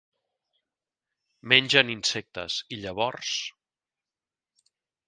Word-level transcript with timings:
Mengen 1.53 1.93
insectes 1.97 2.59
i 2.75 2.81
llavors. 2.87 3.39